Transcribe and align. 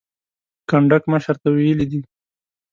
کنډک 0.69 1.03
مشر 1.11 1.35
ته 1.41 1.47
ویلي 1.55 1.85
دي. 1.91 2.01